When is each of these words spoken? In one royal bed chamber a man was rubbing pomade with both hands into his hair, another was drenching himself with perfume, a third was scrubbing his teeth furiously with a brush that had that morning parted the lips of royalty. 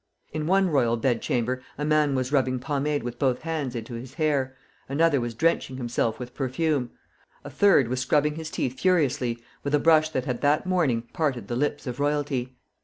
In 0.33 0.47
one 0.47 0.67
royal 0.71 0.97
bed 0.97 1.21
chamber 1.21 1.61
a 1.77 1.85
man 1.85 2.15
was 2.15 2.31
rubbing 2.31 2.57
pomade 2.57 3.03
with 3.03 3.19
both 3.19 3.43
hands 3.43 3.75
into 3.75 3.93
his 3.93 4.15
hair, 4.15 4.57
another 4.89 5.21
was 5.21 5.35
drenching 5.35 5.77
himself 5.77 6.17
with 6.17 6.33
perfume, 6.33 6.89
a 7.43 7.51
third 7.51 7.87
was 7.87 7.99
scrubbing 7.99 8.33
his 8.33 8.49
teeth 8.49 8.79
furiously 8.79 9.37
with 9.63 9.75
a 9.75 9.79
brush 9.79 10.09
that 10.09 10.25
had 10.25 10.41
that 10.41 10.65
morning 10.65 11.03
parted 11.13 11.47
the 11.47 11.55
lips 11.55 11.85
of 11.85 11.99
royalty. 11.99 12.57